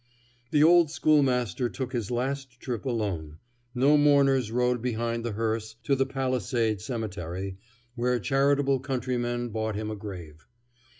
[0.49, 3.37] The old schoolmaster took his last trip alone;
[3.75, 7.57] no mourners rode behind the hearse to the Palisade Cemetery,
[7.93, 10.47] where charitable countrymen bought him a grave.